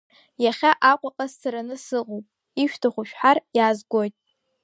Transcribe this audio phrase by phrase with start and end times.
[0.43, 2.25] Иахьа Аҟәаҟа сцараны сыҟоуп,
[2.63, 4.15] ишәҭаху шәҳәар иаазгоит.